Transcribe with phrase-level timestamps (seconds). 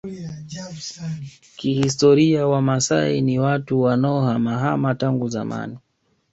[1.55, 5.77] Kihistoria Wamaasai ni watu wanaohamahama tangu zamani